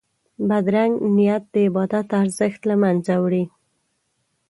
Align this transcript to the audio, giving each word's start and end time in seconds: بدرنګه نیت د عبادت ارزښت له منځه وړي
بدرنګه 0.47 1.07
نیت 1.15 1.43
د 1.53 1.55
عبادت 1.67 2.07
ارزښت 2.21 2.61
له 2.69 2.75
منځه 2.83 3.13
وړي 3.23 3.43